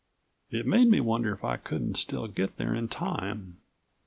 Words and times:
It 0.49 0.65
made 0.65 0.89
me 0.89 0.99
wonder 0.99 1.31
if 1.31 1.43
I 1.43 1.57
couldn't 1.57 1.93
still 1.93 2.27
get 2.27 2.57
to 2.57 2.57
them 2.57 2.73
in 2.75 2.87
time. 2.87 3.59